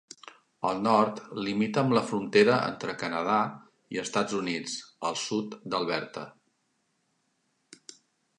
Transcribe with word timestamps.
Al 0.67 0.79
nord, 0.85 1.19
limita 1.47 1.81
amb 1.83 1.93
la 1.97 2.01
frontera 2.11 2.55
entre 2.69 2.95
Canadà 3.03 3.35
i 3.97 4.01
Estats 4.05 4.39
Units 4.39 4.79
al 5.11 5.21
sud 5.27 5.57
d'Alberta. 5.75 6.27